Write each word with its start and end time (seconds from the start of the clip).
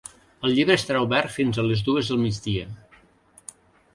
El 0.47 0.53
llibre 0.59 0.77
estarà 0.79 1.01
obert 1.07 1.33
fins 1.35 1.59
a 1.59 1.67
les 1.67 1.85
dues 1.89 2.11
del 2.13 2.21
migdia. 2.23 2.67